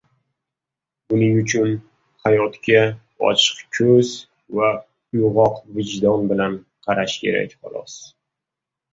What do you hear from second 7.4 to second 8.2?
xolos.